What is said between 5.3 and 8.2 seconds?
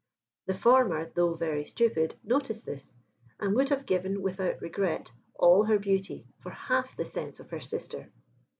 all her beauty for half the sense of her sister.